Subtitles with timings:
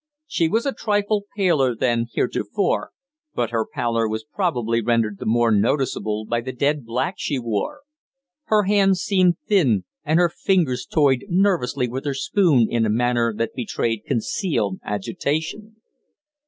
[0.25, 2.89] She was a trifle paler than heretofore,
[3.35, 7.81] but her pallor was probably rendered the more noticeable by the dead black she wore.
[8.45, 13.31] Her hands seemed thin, and her fingers toyed nervously with her spoon in a manner
[13.35, 15.75] that betrayed concealed agitation.